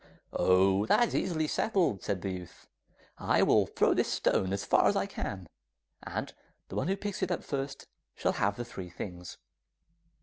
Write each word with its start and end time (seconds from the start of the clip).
'Oh, 0.33 0.87
that 0.87 1.09
is 1.09 1.13
easily 1.15 1.45
settled,' 1.45 2.01
said 2.01 2.23
the 2.23 2.31
youth. 2.31 2.67
'I 3.19 3.43
will 3.43 3.67
throw 3.67 3.93
this 3.93 4.11
stone 4.11 4.51
as 4.51 4.65
far 4.65 4.87
as 4.87 4.95
I 4.95 5.05
can, 5.05 5.47
and 6.01 6.33
the 6.69 6.75
one 6.75 6.87
who 6.87 6.97
picks 6.97 7.21
it 7.21 7.29
up 7.29 7.43
first, 7.43 7.87
shall 8.15 8.31
have 8.33 8.55
the 8.57 8.65
three 8.65 8.89
things. 8.89 9.37